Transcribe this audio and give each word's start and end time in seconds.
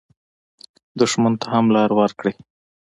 دښمن 0.99 1.33
ته 1.41 1.45
هم 1.53 1.65
لار 1.75 1.91
ورکړئ 1.99 2.33